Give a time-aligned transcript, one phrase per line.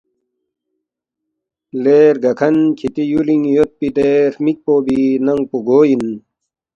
[1.81, 6.03] ”لے رگاکھن کِھتی یُولِنگ یودپی دے ہرمِکپو بی ننگ پو گو اِن؟